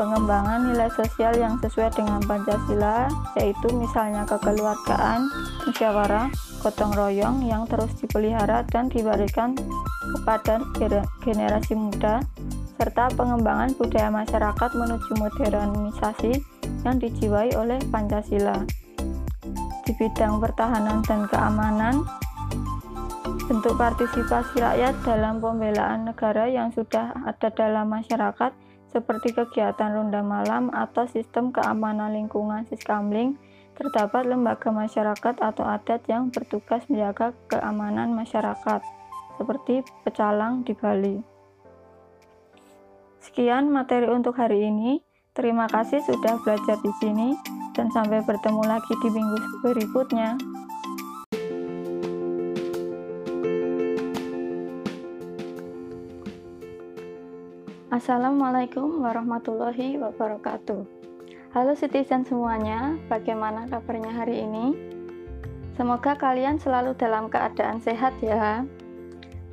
pengembangan 0.00 0.72
nilai 0.72 0.88
sosial 0.96 1.36
yang 1.36 1.60
sesuai 1.60 1.92
dengan 1.92 2.24
Pancasila, 2.24 3.12
yaitu 3.36 3.68
misalnya 3.76 4.24
kekeluargaan, 4.24 5.28
musyawarah, 5.68 6.32
gotong 6.64 6.96
royong 6.96 7.44
yang 7.44 7.68
terus 7.68 7.92
dipelihara 8.00 8.64
dan 8.72 8.88
diwariskan 8.88 9.52
kepada 10.16 10.64
generasi 11.20 11.76
muda, 11.76 12.24
serta 12.80 13.12
pengembangan 13.12 13.76
budaya 13.76 14.08
masyarakat 14.08 14.70
menuju 14.72 15.12
modernisasi 15.20 16.40
yang 16.84 16.96
dijiwai 17.00 17.52
oleh 17.56 17.80
Pancasila. 17.88 18.64
Di 19.84 19.92
bidang 19.98 20.38
pertahanan 20.38 21.02
dan 21.02 21.26
keamanan, 21.26 22.06
bentuk 23.50 23.74
partisipasi 23.74 24.62
rakyat 24.62 24.94
dalam 25.02 25.42
pembelaan 25.42 26.06
negara 26.06 26.46
yang 26.46 26.70
sudah 26.70 27.10
ada 27.26 27.50
dalam 27.50 27.90
masyarakat 27.90 28.54
seperti 28.90 29.34
kegiatan 29.34 29.94
ronda 29.94 30.22
malam 30.22 30.70
atau 30.70 31.06
sistem 31.06 31.54
keamanan 31.54 32.14
lingkungan 32.14 32.66
Siskamling, 32.66 33.38
terdapat 33.78 34.26
lembaga 34.26 34.74
masyarakat 34.74 35.34
atau 35.38 35.64
adat 35.66 36.02
yang 36.10 36.28
bertugas 36.30 36.84
menjaga 36.90 37.32
keamanan 37.46 38.12
masyarakat, 38.12 38.82
seperti 39.38 39.86
pecalang 40.02 40.66
di 40.66 40.74
Bali. 40.74 41.16
Sekian 43.20 43.70
materi 43.70 44.10
untuk 44.10 44.36
hari 44.38 44.66
ini. 44.66 45.09
Terima 45.30 45.70
kasih 45.70 46.02
sudah 46.02 46.42
belajar 46.42 46.74
di 46.82 46.90
sini, 46.98 47.38
dan 47.78 47.86
sampai 47.94 48.18
bertemu 48.26 48.66
lagi 48.66 48.94
di 48.98 49.08
minggu 49.14 49.38
berikutnya. 49.62 50.34
Assalamualaikum 57.94 59.06
warahmatullahi 59.06 60.02
wabarakatuh. 60.02 60.82
Halo 61.54 61.78
citizen 61.78 62.26
semuanya, 62.26 62.98
bagaimana 63.06 63.70
kabarnya 63.70 64.10
hari 64.10 64.42
ini? 64.42 64.74
Semoga 65.78 66.18
kalian 66.18 66.58
selalu 66.58 66.98
dalam 66.98 67.30
keadaan 67.30 67.78
sehat 67.78 68.18
ya. 68.18 68.66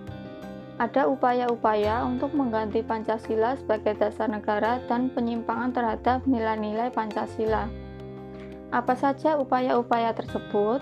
Ada 0.82 1.06
upaya-upaya 1.06 2.01
untuk 2.01 2.34
mengganti 2.34 2.82
Pancasila 2.82 3.53
sebagai 3.58 3.94
dasar 3.98 4.25
negara 4.25 4.82
dan 4.89 5.13
penyimpangan 5.13 5.70
terhadap 5.70 6.25
nilai-nilai 6.25 6.89
Pancasila. 6.89 7.70
Apa 8.74 8.98
saja 8.98 9.38
upaya-upaya 9.38 10.18
tersebut? 10.18 10.82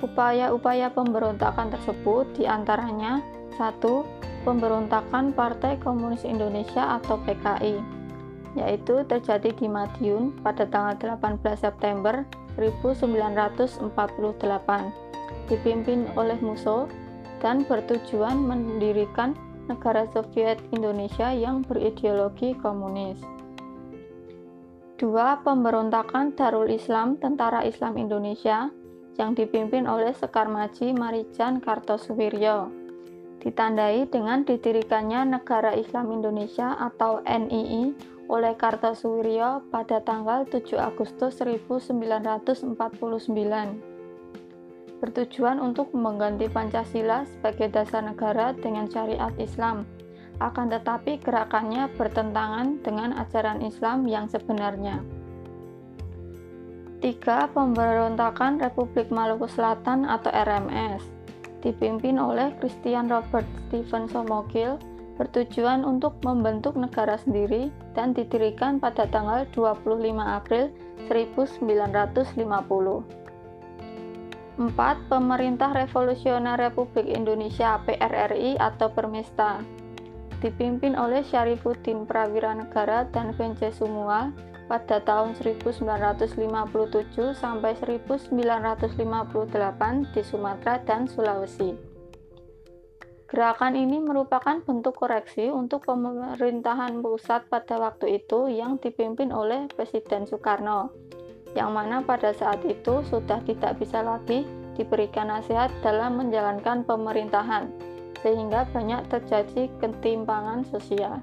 Upaya-upaya 0.00 0.88
pemberontakan 0.88 1.68
tersebut 1.68 2.32
di 2.36 2.48
antaranya 2.48 3.20
satu 3.60 4.08
Pemberontakan 4.44 5.32
Partai 5.32 5.80
Komunis 5.80 6.24
Indonesia 6.28 7.00
atau 7.00 7.16
PKI 7.24 8.04
yaitu 8.54 9.02
terjadi 9.10 9.50
di 9.50 9.66
Madiun 9.66 10.30
pada 10.42 10.62
tanggal 10.66 11.18
18 11.18 11.42
September 11.58 12.22
1948 12.54 13.82
dipimpin 15.50 16.06
oleh 16.14 16.38
Musso 16.38 16.86
dan 17.44 17.68
bertujuan 17.68 18.40
mendirikan 18.40 19.36
negara 19.68 20.08
Soviet 20.16 20.56
Indonesia 20.72 21.28
yang 21.28 21.60
berideologi 21.60 22.56
komunis. 22.56 23.20
Dua, 24.96 25.44
pemberontakan 25.44 26.32
Darul 26.32 26.72
Islam 26.72 27.20
Tentara 27.20 27.60
Islam 27.68 28.00
Indonesia 28.00 28.72
yang 29.20 29.36
dipimpin 29.36 29.84
oleh 29.84 30.16
Sekar 30.16 30.48
Maji 30.48 30.96
Marijan 30.96 31.60
Kartosuwiryo. 31.60 32.72
Ditandai 33.44 34.08
dengan 34.08 34.48
didirikannya 34.48 35.28
Negara 35.28 35.76
Islam 35.76 36.16
Indonesia 36.16 36.72
atau 36.80 37.20
NII 37.28 37.92
oleh 38.32 38.56
Kartosuwiryo 38.56 39.68
pada 39.68 40.00
tanggal 40.00 40.48
7 40.48 40.80
Agustus 40.80 41.44
1949 41.44 43.93
bertujuan 44.98 45.58
untuk 45.58 45.90
mengganti 45.94 46.50
Pancasila 46.50 47.26
sebagai 47.26 47.70
dasar 47.70 48.04
negara 48.04 48.54
dengan 48.54 48.90
syariat 48.90 49.32
Islam. 49.40 49.86
Akan 50.42 50.70
tetapi 50.70 51.22
gerakannya 51.22 51.86
bertentangan 51.94 52.82
dengan 52.82 53.14
ajaran 53.18 53.62
Islam 53.62 54.06
yang 54.10 54.26
sebenarnya. 54.26 54.98
3. 57.04 57.52
Pemberontakan 57.52 58.58
Republik 58.58 59.12
Maluku 59.12 59.46
Selatan 59.46 60.08
atau 60.08 60.32
RMS 60.32 61.14
dipimpin 61.64 62.20
oleh 62.20 62.52
Christian 62.60 63.08
Robert 63.08 63.48
Stephen 63.66 64.04
Somogil 64.06 64.76
bertujuan 65.16 65.86
untuk 65.86 66.20
membentuk 66.26 66.76
negara 66.76 67.16
sendiri 67.16 67.72
dan 67.96 68.12
didirikan 68.12 68.76
pada 68.76 69.08
tanggal 69.08 69.48
25 69.56 70.20
April 70.20 70.68
1950. 71.08 73.23
4. 74.54 75.10
Pemerintah 75.10 75.74
Revolusioner 75.74 76.54
Republik 76.54 77.10
Indonesia 77.10 77.74
PRRI 77.82 78.54
atau 78.54 78.86
Permesta 78.94 79.58
dipimpin 80.38 80.94
oleh 80.94 81.24
Syarifuddin 81.24 82.04
Prawira 82.04 82.52
Negara 82.52 83.08
dan 83.08 83.32
Vence 83.32 83.72
Sumua 83.72 84.28
pada 84.68 85.00
tahun 85.00 85.32
1957 85.40 87.32
sampai 87.32 87.72
1958 87.80 90.12
di 90.12 90.22
Sumatera 90.22 90.74
dan 90.84 91.08
Sulawesi. 91.08 91.72
Gerakan 93.24 93.74
ini 93.74 93.98
merupakan 93.98 94.62
bentuk 94.62 94.94
koreksi 94.94 95.50
untuk 95.50 95.90
pemerintahan 95.90 97.02
pusat 97.02 97.50
pada 97.50 97.82
waktu 97.82 98.22
itu 98.22 98.46
yang 98.46 98.78
dipimpin 98.78 99.34
oleh 99.34 99.66
Presiden 99.74 100.28
Soekarno, 100.28 100.92
yang 101.54 101.74
mana 101.74 102.02
pada 102.02 102.34
saat 102.34 102.62
itu 102.66 103.02
sudah 103.06 103.38
tidak 103.46 103.78
bisa 103.78 104.02
lagi 104.02 104.42
diberikan 104.74 105.30
nasihat 105.30 105.70
dalam 105.86 106.18
menjalankan 106.18 106.82
pemerintahan, 106.82 107.70
sehingga 108.22 108.66
banyak 108.74 109.06
terjadi 109.06 109.70
ketimpangan 109.78 110.66
sosial. 110.66 111.22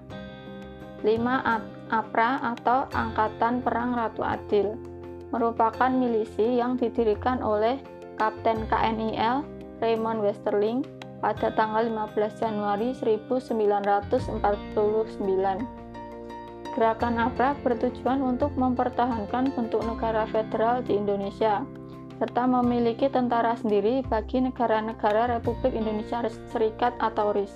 5. 1.04 1.92
APRA 1.92 2.56
atau 2.56 2.88
Angkatan 2.94 3.60
Perang 3.60 3.98
Ratu 3.98 4.24
Adil 4.24 4.78
merupakan 5.34 5.90
milisi 5.90 6.62
yang 6.62 6.78
didirikan 6.78 7.42
oleh 7.44 7.82
Kapten 8.16 8.70
KNIL 8.70 9.44
Raymond 9.82 10.22
Westerling 10.22 10.86
pada 11.20 11.50
tanggal 11.54 11.86
15 11.90 12.38
Januari 12.38 12.94
1949. 12.94 15.81
Gerakan 16.72 17.20
APRA 17.20 17.52
bertujuan 17.68 18.24
untuk 18.24 18.56
mempertahankan 18.56 19.52
bentuk 19.52 19.84
negara 19.84 20.24
federal 20.32 20.80
di 20.80 20.96
Indonesia, 20.96 21.68
serta 22.16 22.48
memiliki 22.48 23.12
tentara 23.12 23.60
sendiri 23.60 24.00
bagi 24.08 24.40
negara-negara 24.40 25.36
Republik 25.36 25.76
Indonesia 25.76 26.24
Serikat 26.48 26.96
atau 27.04 27.36
RIS. 27.36 27.52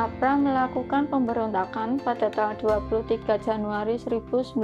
APRA 0.00 0.40
melakukan 0.40 1.12
pemberontakan 1.12 2.00
pada 2.00 2.32
tanggal 2.32 2.80
23 2.80 3.36
Januari 3.44 4.00
1950 4.00 4.56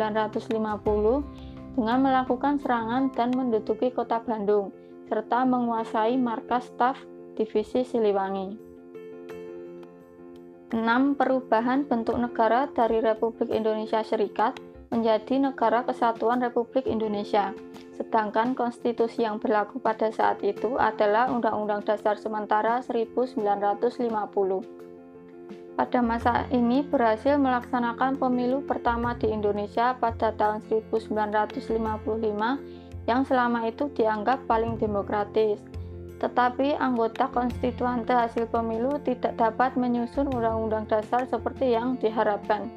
dengan 1.76 1.98
melakukan 2.00 2.56
serangan 2.56 3.12
dan 3.12 3.36
menduduki 3.36 3.92
kota 3.92 4.24
Bandung, 4.24 4.72
serta 5.12 5.44
menguasai 5.44 6.16
markas 6.16 6.72
staf 6.72 6.96
Divisi 7.36 7.84
Siliwangi. 7.84 8.67
6. 10.68 11.16
Perubahan 11.16 11.88
bentuk 11.88 12.20
negara 12.20 12.68
dari 12.76 13.00
Republik 13.00 13.48
Indonesia 13.48 14.04
Serikat 14.04 14.60
menjadi 14.92 15.40
Negara 15.40 15.84
Kesatuan 15.84 16.44
Republik 16.44 16.84
Indonesia, 16.84 17.56
sedangkan 17.96 18.52
konstitusi 18.52 19.24
yang 19.24 19.40
berlaku 19.40 19.80
pada 19.80 20.12
saat 20.12 20.44
itu 20.44 20.76
adalah 20.76 21.28
Undang-Undang 21.32 21.88
Dasar 21.88 22.20
Sementara 22.20 22.80
1950 22.84 24.78
pada 25.78 26.02
masa 26.02 26.42
ini 26.50 26.82
berhasil 26.82 27.38
melaksanakan 27.38 28.18
pemilu 28.18 28.66
pertama 28.66 29.14
di 29.14 29.30
Indonesia 29.30 29.94
pada 29.94 30.34
tahun 30.34 30.58
1955 30.66 31.70
yang 33.06 33.22
selama 33.22 33.62
itu 33.70 33.86
dianggap 33.94 34.42
paling 34.50 34.74
demokratis. 34.74 35.62
Tetapi 36.18 36.74
anggota 36.78 37.30
konstituante 37.30 38.10
hasil 38.10 38.50
pemilu 38.50 38.98
tidak 39.06 39.38
dapat 39.38 39.78
menyusun 39.78 40.26
undang-undang 40.30 40.86
dasar 40.90 41.26
seperti 41.30 41.74
yang 41.74 41.94
diharapkan. 42.02 42.70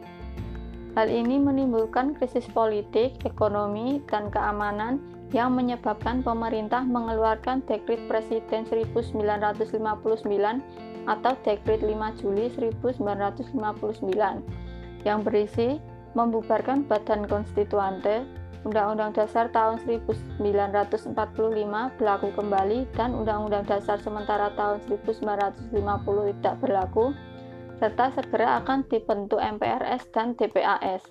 Hal 0.93 1.07
ini 1.07 1.39
menimbulkan 1.39 2.19
krisis 2.19 2.43
politik, 2.51 3.15
ekonomi, 3.23 4.03
dan 4.11 4.27
keamanan 4.27 4.99
yang 5.31 5.55
menyebabkan 5.55 6.19
pemerintah 6.19 6.83
mengeluarkan 6.83 7.63
Dekrit 7.63 8.03
Presiden 8.11 8.67
1959 8.67 9.79
atau 11.07 11.33
Dekrit 11.47 11.81
5 11.81 12.19
Juli 12.19 12.51
1959 12.51 15.07
yang 15.07 15.19
berisi 15.23 15.79
membubarkan 16.13 16.83
Badan 16.83 17.23
Konstituante, 17.23 18.27
Undang-Undang 18.61 19.17
Dasar 19.17 19.49
tahun 19.49 19.81
1945 19.81 20.37
berlaku 21.97 22.29
kembali 22.37 22.85
dan 22.93 23.17
Undang-Undang 23.17 23.65
Dasar 23.65 23.97
sementara 23.97 24.53
tahun 24.53 24.85
1950 24.85 25.73
tidak 26.37 26.55
berlaku, 26.61 27.17
serta 27.81 28.13
segera 28.13 28.61
akan 28.61 28.85
dibentuk 28.85 29.41
MPRS 29.41 30.05
dan 30.13 30.37
DPAS. 30.37 31.09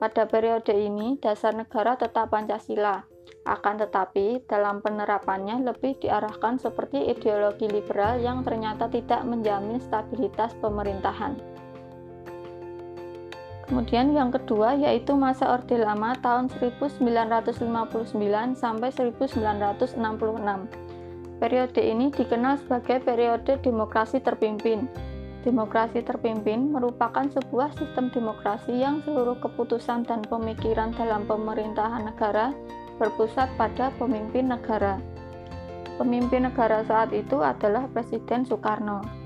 Pada 0.00 0.24
periode 0.24 0.72
ini, 0.72 1.20
dasar 1.20 1.52
negara 1.52 2.00
tetap 2.00 2.32
Pancasila, 2.32 3.04
akan 3.44 3.84
tetapi 3.84 4.48
dalam 4.48 4.80
penerapannya 4.80 5.60
lebih 5.60 6.00
diarahkan 6.00 6.56
seperti 6.56 7.12
ideologi 7.12 7.68
liberal 7.68 8.16
yang 8.16 8.40
ternyata 8.40 8.88
tidak 8.88 9.20
menjamin 9.28 9.76
stabilitas 9.76 10.56
pemerintahan. 10.64 11.59
Kemudian 13.70 14.18
yang 14.18 14.34
kedua 14.34 14.74
yaitu 14.74 15.14
masa 15.14 15.54
Orde 15.54 15.78
Lama 15.78 16.18
tahun 16.18 16.50
1959 16.50 18.18
sampai 18.58 18.90
1966. 18.90 19.94
Periode 21.38 21.78
ini 21.78 22.10
dikenal 22.10 22.58
sebagai 22.58 22.98
periode 22.98 23.62
demokrasi 23.62 24.18
terpimpin. 24.18 24.90
Demokrasi 25.46 26.02
terpimpin 26.02 26.74
merupakan 26.74 27.22
sebuah 27.30 27.70
sistem 27.78 28.10
demokrasi 28.10 28.74
yang 28.74 29.06
seluruh 29.06 29.38
keputusan 29.38 30.02
dan 30.02 30.26
pemikiran 30.26 30.90
dalam 30.90 31.30
pemerintahan 31.30 32.10
negara 32.10 32.50
berpusat 32.98 33.54
pada 33.54 33.94
pemimpin 34.02 34.50
negara. 34.50 34.98
Pemimpin 35.94 36.50
negara 36.50 36.82
saat 36.90 37.14
itu 37.14 37.38
adalah 37.38 37.86
Presiden 37.94 38.42
Soekarno. 38.42 39.19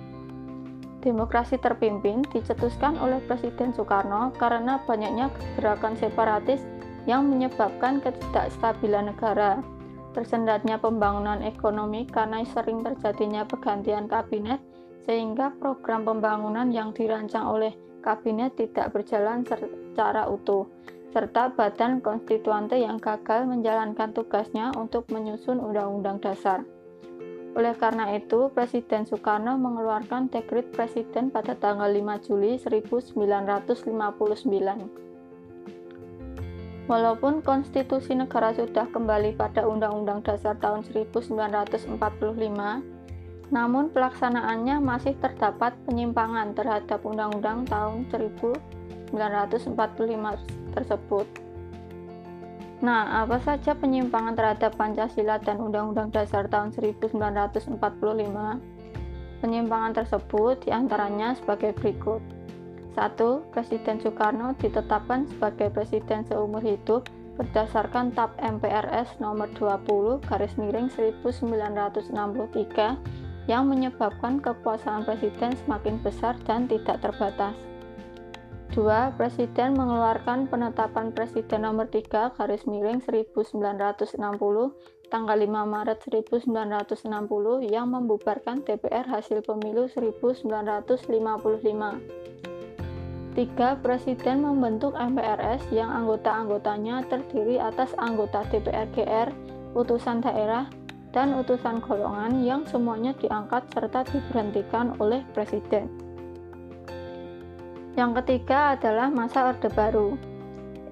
Demokrasi 1.05 1.61
terpimpin 1.61 2.25
dicetuskan 2.33 2.97
oleh 2.97 3.21
Presiden 3.29 3.77
Soekarno 3.77 4.33
karena 4.41 4.81
banyaknya 4.89 5.29
gerakan 5.61 6.01
separatis 6.01 6.65
yang 7.05 7.29
menyebabkan 7.29 8.01
ketidakstabilan 8.01 9.13
negara, 9.13 9.61
tersendatnya 10.17 10.81
pembangunan 10.81 11.45
ekonomi 11.45 12.09
karena 12.09 12.41
sering 12.49 12.81
terjadinya 12.81 13.45
pergantian 13.45 14.09
kabinet, 14.09 14.65
sehingga 15.05 15.53
program 15.61 16.09
pembangunan 16.09 16.73
yang 16.73 16.97
dirancang 16.97 17.45
oleh 17.45 17.77
kabinet 18.01 18.57
tidak 18.57 18.97
berjalan 18.97 19.45
secara 19.45 20.25
utuh, 20.25 20.65
serta 21.13 21.53
badan 21.53 22.01
konstituante 22.01 22.81
yang 22.81 22.97
gagal 22.97 23.45
menjalankan 23.45 24.17
tugasnya 24.17 24.73
untuk 24.81 25.05
menyusun 25.13 25.61
undang-undang 25.61 26.17
dasar. 26.25 26.65
Oleh 27.55 27.71
karena 27.79 28.11
itu, 28.19 28.51
Presiden 28.51 29.07
Soekarno 29.07 29.55
mengeluarkan 29.55 30.27
dekrit 30.27 30.75
presiden 30.75 31.31
pada 31.31 31.55
tanggal 31.55 31.87
5 31.87 32.27
Juli 32.27 32.59
1959. 32.59 33.15
Walaupun 36.85 37.41
konstitusi 37.41 38.13
negara 38.13 38.53
sudah 38.53 38.91
kembali 38.91 39.39
pada 39.39 39.65
Undang-Undang 39.65 40.27
Dasar 40.27 40.59
tahun 40.59 40.83
1945, 40.85 41.95
namun 43.55 43.89
pelaksanaannya 43.95 44.83
masih 44.83 45.15
terdapat 45.23 45.79
penyimpangan 45.87 46.59
terhadap 46.59 47.01
Undang-Undang 47.07 47.71
tahun 47.71 48.11
1945 48.11 49.15
tersebut. 50.75 51.27
Nah, 52.85 53.25
apa 53.25 53.41
saja 53.41 53.73
penyimpangan 53.73 54.37
terhadap 54.37 54.77
Pancasila 54.77 55.41
dan 55.41 55.57
Undang-Undang 55.57 56.13
Dasar 56.13 56.45
tahun 56.53 56.69
1945? 56.77 57.81
Penyimpangan 59.41 59.97
tersebut 59.97 60.61
di 60.61 60.69
antaranya 60.69 61.33
sebagai 61.33 61.73
berikut. 61.81 62.21
1. 62.93 63.41
Presiden 63.57 64.05
Soekarno 64.05 64.53
ditetapkan 64.61 65.25
sebagai 65.33 65.73
presiden 65.73 66.29
seumur 66.29 66.61
hidup 66.61 67.09
berdasarkan 67.41 68.13
TAP 68.13 68.37
MPRS 68.37 69.17
nomor 69.17 69.49
20 69.57 70.21
garis 70.29 70.53
miring 70.61 70.93
1963 70.93 73.49
yang 73.49 73.65
menyebabkan 73.65 74.45
kekuasaan 74.45 75.09
presiden 75.09 75.57
semakin 75.65 75.97
besar 76.05 76.37
dan 76.45 76.69
tidak 76.69 77.01
terbatas. 77.01 77.57
2. 78.75 79.15
Presiden 79.15 79.79
mengeluarkan 79.79 80.51
penetapan 80.51 81.15
Presiden 81.15 81.63
nomor 81.63 81.87
3 81.87 82.35
garis 82.35 82.67
miring 82.67 82.99
1960 82.99 84.19
tanggal 85.15 85.37
5 85.39 85.47
Maret 85.47 86.03
1960 86.03 87.71
yang 87.71 87.87
membubarkan 87.95 88.67
DPR 88.67 89.07
hasil 89.07 89.47
pemilu 89.47 89.87
1955. 89.87 90.99
3. 93.39 93.79
Presiden 93.79 94.37
membentuk 94.43 94.99
MPRS 94.99 95.71
yang 95.71 95.95
anggota-anggotanya 95.95 97.07
terdiri 97.07 97.63
atas 97.63 97.95
anggota 97.95 98.43
DPR 98.51 98.91
GR, 98.91 99.31
utusan 99.79 100.19
daerah, 100.19 100.67
dan 101.15 101.39
utusan 101.39 101.79
golongan 101.79 102.43
yang 102.43 102.67
semuanya 102.67 103.15
diangkat 103.23 103.71
serta 103.71 104.03
diberhentikan 104.11 104.99
oleh 104.99 105.23
Presiden. 105.31 106.04
Yang 107.95 108.23
ketiga 108.23 108.75
adalah 108.75 109.07
masa 109.07 109.55
Orde 109.55 109.71
Baru. 109.71 110.19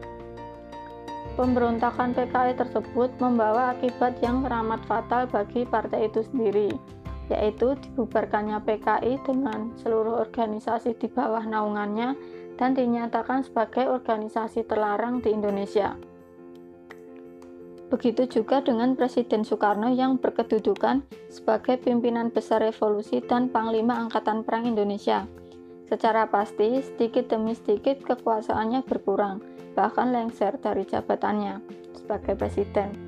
Pemberontakan 1.37 2.17
PKI 2.17 2.57
tersebut 2.57 3.13
membawa 3.21 3.77
akibat 3.77 4.17
yang 4.25 4.41
teramat 4.45 4.81
fatal 4.89 5.29
bagi 5.29 5.69
partai 5.69 6.09
itu 6.09 6.25
sendiri 6.25 6.97
yaitu 7.31 7.75
dibubarkannya 7.75 8.63
PKI 8.63 9.23
dengan 9.27 9.75
seluruh 9.83 10.23
organisasi 10.23 10.95
di 10.99 11.11
bawah 11.11 11.43
naungannya 11.43 12.15
dan 12.57 12.73
dinyatakan 12.73 13.45
sebagai 13.45 13.91
organisasi 13.91 14.65
terlarang 14.65 15.21
di 15.21 15.35
Indonesia. 15.35 15.99
Begitu 17.87 18.27
juga 18.27 18.59
dengan 18.59 18.99
Presiden 18.99 19.47
Soekarno 19.47 19.95
yang 19.95 20.19
berkedudukan 20.19 21.07
sebagai 21.31 21.79
pimpinan 21.79 22.35
besar 22.35 22.59
revolusi 22.59 23.23
dan 23.23 23.47
Panglima 23.47 23.95
Angkatan 24.03 24.43
Perang 24.43 24.67
Indonesia. 24.67 25.23
Secara 25.87 26.27
pasti, 26.27 26.83
sedikit 26.83 27.31
demi 27.31 27.55
sedikit 27.55 28.03
kekuasaannya 28.03 28.83
berkurang, 28.83 29.39
bahkan 29.79 30.11
lengser 30.11 30.59
dari 30.59 30.83
jabatannya 30.83 31.63
sebagai 31.95 32.35
presiden. 32.35 33.06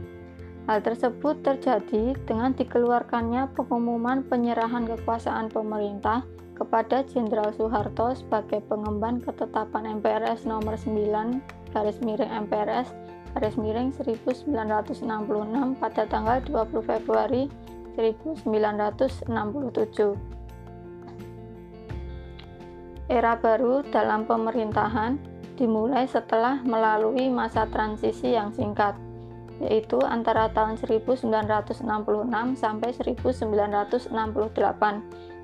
Hal 0.69 0.85
tersebut 0.85 1.41
terjadi 1.41 2.13
dengan 2.29 2.53
dikeluarkannya 2.53 3.57
pengumuman 3.57 4.21
penyerahan 4.29 4.85
kekuasaan 4.85 5.49
pemerintah 5.49 6.29
kepada 6.53 7.09
Jenderal 7.09 7.57
Soeharto 7.57 8.13
sebagai 8.13 8.61
pengemban 8.69 9.25
ketetapan 9.25 9.97
MPRS 9.97 10.45
nomor 10.45 10.77
9 10.77 11.73
garis 11.73 12.05
miring 12.05 12.45
MPRS 12.45 12.93
garis 13.33 13.57
miring 13.57 13.97
1966 13.97 14.93
pada 15.81 16.05
tanggal 16.05 16.37
20 16.45 16.85
Februari 16.85 17.49
1967. 17.97 19.33
Era 23.09 23.41
baru 23.41 23.81
dalam 23.89 24.29
pemerintahan 24.29 25.17
dimulai 25.57 26.05
setelah 26.05 26.61
melalui 26.61 27.33
masa 27.33 27.65
transisi 27.73 28.37
yang 28.37 28.53
singkat 28.53 29.08
yaitu 29.59 29.99
antara 30.07 30.51
tahun 30.55 30.79
1966 30.79 31.75
sampai 32.55 32.91
1968 32.95 34.13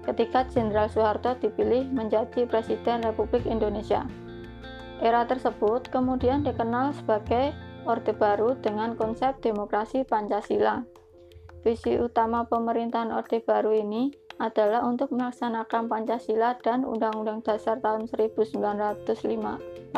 ketika 0.04 0.44
Jenderal 0.52 0.88
Soeharto 0.92 1.34
dipilih 1.40 1.88
menjadi 1.90 2.46
Presiden 2.46 3.02
Republik 3.02 3.48
Indonesia. 3.48 4.06
Era 5.02 5.26
tersebut 5.26 5.90
kemudian 5.90 6.46
dikenal 6.46 6.94
sebagai 6.94 7.50
Orde 7.84 8.14
Baru 8.16 8.56
dengan 8.62 8.94
konsep 8.96 9.36
demokrasi 9.42 10.06
Pancasila. 10.06 10.86
Visi 11.64 11.96
utama 11.96 12.44
pemerintahan 12.46 13.10
Orde 13.12 13.40
Baru 13.40 13.72
ini 13.72 14.12
adalah 14.38 14.84
untuk 14.84 15.12
melaksanakan 15.14 15.88
Pancasila 15.88 16.58
dan 16.60 16.84
Undang-Undang 16.84 17.44
Dasar 17.46 17.80
tahun 17.80 18.08
1945 18.10 19.94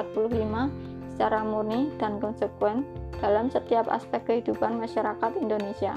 secara 1.16 1.40
murni 1.40 1.88
dan 1.96 2.20
konsekuen 2.20 2.84
dalam 3.20 3.48
setiap 3.48 3.88
aspek 3.88 4.24
kehidupan 4.26 4.80
masyarakat 4.80 5.32
Indonesia. 5.38 5.94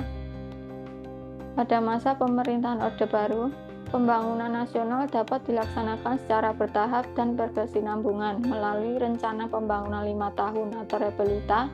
Pada 1.58 1.84
masa 1.84 2.16
pemerintahan 2.16 2.80
Orde 2.80 3.04
Baru, 3.10 3.52
pembangunan 3.90 4.54
nasional 4.54 5.10
dapat 5.10 5.44
dilaksanakan 5.50 6.16
secara 6.24 6.56
bertahap 6.56 7.04
dan 7.18 7.34
berkesinambungan 7.36 8.46
melalui 8.46 8.96
rencana 9.02 9.50
pembangunan 9.50 10.06
lima 10.06 10.30
tahun 10.38 10.78
atau 10.86 10.98
repelita 11.02 11.68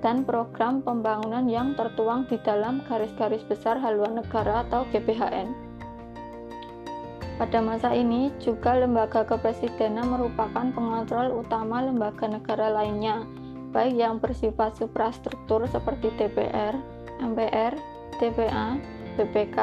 dan 0.00 0.24
program 0.24 0.80
pembangunan 0.80 1.44
yang 1.48 1.76
tertuang 1.76 2.24
di 2.28 2.40
dalam 2.40 2.80
garis-garis 2.88 3.44
besar 3.44 3.76
haluan 3.80 4.20
negara 4.20 4.64
atau 4.68 4.84
GBHN. 4.92 5.70
Pada 7.40 7.64
masa 7.64 7.96
ini 7.96 8.28
juga 8.36 8.76
lembaga 8.76 9.24
kepresidenan 9.24 10.12
merupakan 10.12 10.68
pengontrol 10.76 11.40
utama 11.40 11.80
lembaga 11.80 12.28
negara 12.28 12.68
lainnya, 12.68 13.24
baik 13.70 13.94
yang 13.94 14.18
bersifat 14.18 14.76
suprastruktur 14.78 15.66
seperti 15.70 16.10
DPR, 16.18 16.74
MPR, 17.22 17.74
DPA, 18.18 18.78
BPK, 19.14 19.58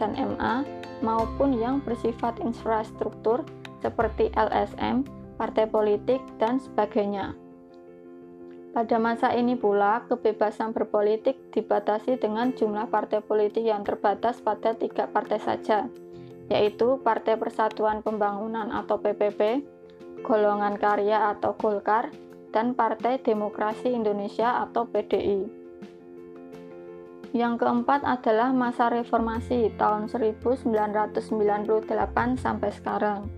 dan 0.00 0.10
MA, 0.16 0.64
maupun 1.00 1.56
yang 1.56 1.80
bersifat 1.80 2.40
infrastruktur 2.40 3.44
seperti 3.80 4.28
LSM, 4.36 5.04
partai 5.40 5.64
politik, 5.68 6.20
dan 6.36 6.60
sebagainya. 6.60 7.32
Pada 8.70 9.02
masa 9.02 9.34
ini 9.34 9.58
pula, 9.58 10.06
kebebasan 10.06 10.70
berpolitik 10.70 11.50
dibatasi 11.50 12.22
dengan 12.22 12.54
jumlah 12.54 12.86
partai 12.86 13.18
politik 13.18 13.66
yang 13.66 13.82
terbatas 13.82 14.38
pada 14.38 14.78
tiga 14.78 15.10
partai 15.10 15.42
saja, 15.42 15.90
yaitu 16.46 17.02
Partai 17.02 17.34
Persatuan 17.34 17.98
Pembangunan 18.06 18.70
atau 18.70 19.02
PPP, 19.02 19.66
Golongan 20.22 20.78
Karya 20.78 21.34
atau 21.34 21.58
Golkar, 21.58 22.14
dan 22.50 22.74
Partai 22.74 23.18
Demokrasi 23.22 23.90
Indonesia 23.90 24.62
atau 24.62 24.86
PDI. 24.86 25.46
Yang 27.30 27.62
keempat 27.62 28.02
adalah 28.02 28.50
masa 28.50 28.90
reformasi 28.90 29.70
tahun 29.78 30.10
1998 30.10 31.16
sampai 32.38 32.70
sekarang. 32.74 33.30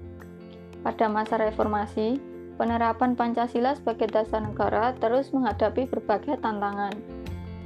Pada 0.81 1.07
masa 1.13 1.37
reformasi, 1.37 2.17
penerapan 2.57 3.13
Pancasila 3.13 3.77
sebagai 3.77 4.09
dasar 4.09 4.43
negara 4.43 4.97
terus 4.97 5.29
menghadapi 5.31 5.85
berbagai 5.87 6.41
tantangan 6.41 7.23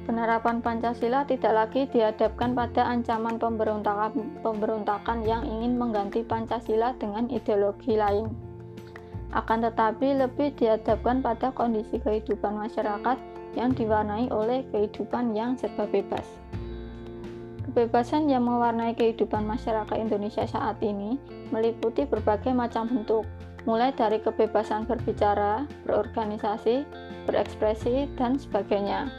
penerapan 0.06 0.62
Pancasila 0.62 1.26
tidak 1.26 1.52
lagi 1.52 1.90
dihadapkan 1.90 2.54
pada 2.54 2.87
ancaman 2.87 3.42
pemberontakan, 3.42 4.38
pemberontakan 4.40 5.26
yang 5.26 5.42
ingin 5.42 5.74
mengganti 5.74 6.22
Pancasila 6.22 6.94
dengan 6.96 7.26
ideologi 7.26 7.98
lain. 7.98 8.45
Akan 9.34 9.62
tetapi 9.62 10.14
lebih 10.14 10.54
dihadapkan 10.54 11.22
pada 11.22 11.50
kondisi 11.50 11.98
kehidupan 11.98 12.54
masyarakat 12.54 13.18
yang 13.58 13.72
diwarnai 13.72 14.30
oleh 14.30 14.62
kehidupan 14.70 15.34
yang 15.34 15.58
serba 15.58 15.88
bebas. 15.88 16.24
Kebebasan 17.66 18.30
yang 18.30 18.46
mewarnai 18.46 18.94
kehidupan 18.94 19.44
masyarakat 19.44 19.96
Indonesia 19.98 20.46
saat 20.46 20.78
ini 20.80 21.18
meliputi 21.50 22.06
berbagai 22.06 22.54
macam 22.54 22.88
bentuk, 22.88 23.26
mulai 23.68 23.92
dari 23.92 24.22
kebebasan 24.22 24.86
berbicara, 24.86 25.66
berorganisasi, 25.84 26.86
berekspresi, 27.26 28.06
dan 28.16 28.38
sebagainya 28.38 29.10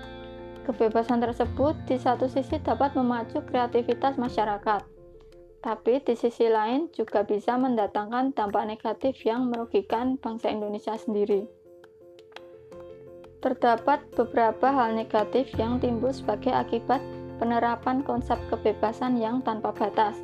Kebebasan 0.67 1.23
tersebut 1.23 1.79
di 1.87 1.95
satu 1.95 2.27
sisi 2.27 2.59
dapat 2.59 2.91
memacu 2.91 3.39
kreativitas 3.47 4.19
masyarakat, 4.19 4.83
tapi 5.61 5.99
di 6.01 6.13
sisi 6.13 6.47
lain 6.47 6.87
juga 6.93 7.25
bisa 7.25 7.57
mendatangkan 7.57 8.31
dampak 8.37 8.63
negatif 8.69 9.19
yang 9.25 9.49
merugikan 9.49 10.15
bangsa 10.21 10.53
Indonesia 10.53 10.93
sendiri. 10.95 11.49
Terdapat 13.41 14.01
beberapa 14.17 14.69
hal 14.69 14.97
negatif 14.97 15.53
yang 15.57 15.77
timbul 15.77 16.09
sebagai 16.09 16.53
akibat 16.53 17.01
penerapan 17.37 18.01
konsep 18.01 18.37
kebebasan 18.49 19.21
yang 19.21 19.45
tanpa 19.45 19.69
batas, 19.73 20.17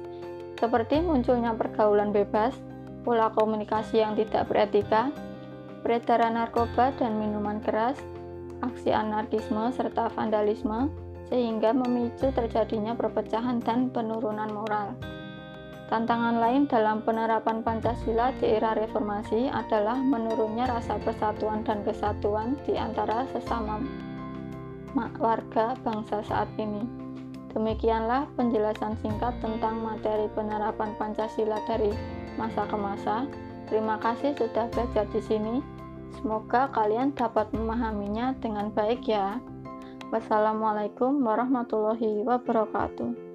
seperti 0.57 1.01
munculnya 1.01 1.53
pergaulan 1.53 2.09
bebas, 2.09 2.57
pola 3.05 3.29
komunikasi 3.29 4.01
yang 4.01 4.17
tidak 4.17 4.49
beretika, 4.49 5.13
peredaran 5.85 6.39
narkoba 6.39 6.95
dan 6.97 7.19
minuman 7.19 7.61
keras, 7.61 7.99
aksi 8.63 8.95
anarkisme 8.95 9.69
serta 9.75 10.07
vandalisme 10.15 10.87
sehingga 11.27 11.75
memicu 11.75 12.31
terjadinya 12.31 12.95
perpecahan 12.95 13.59
dan 13.59 13.91
penurunan 13.91 14.49
moral. 14.53 14.95
Tantangan 15.91 16.39
lain 16.39 16.63
dalam 16.65 17.03
penerapan 17.03 17.59
Pancasila 17.59 18.31
di 18.39 18.55
era 18.55 18.71
reformasi 18.71 19.51
adalah 19.51 19.99
menurunnya 19.99 20.65
rasa 20.71 20.95
persatuan 21.03 21.61
dan 21.67 21.83
kesatuan 21.83 22.55
di 22.63 22.79
antara 22.79 23.27
sesama 23.35 23.83
warga 24.93 25.73
bangsa 25.81 26.21
saat 26.21 26.49
ini. 26.61 26.85
Demikianlah 27.53 28.25
penjelasan 28.33 28.97
singkat 29.01 29.37
tentang 29.41 29.81
materi 29.81 30.25
penerapan 30.33 30.93
Pancasila 30.97 31.61
dari 31.69 31.93
masa 32.37 32.65
ke 32.65 32.77
masa. 32.77 33.29
Terima 33.69 33.97
kasih 34.01 34.33
sudah 34.37 34.69
belajar 34.73 35.05
di 35.13 35.21
sini. 35.21 35.55
Semoga 36.17 36.69
kalian 36.73 37.13
dapat 37.13 37.49
memahaminya 37.53 38.37
dengan 38.41 38.69
baik 38.73 39.05
ya. 39.05 39.37
Wassalamualaikum 40.13 41.25
warahmatullahi 41.25 42.21
wabarakatuh. 42.25 43.32